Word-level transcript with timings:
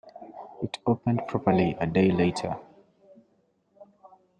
It 0.63 0.79
opened 0.87 1.27
properly 1.27 1.77
a 1.79 1.85
day 1.85 2.09
later. 2.09 2.57